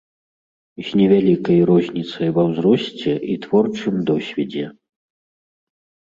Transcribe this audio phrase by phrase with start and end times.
[0.85, 4.65] З невялікай розніцай ва ўзросце і творчым досведзе.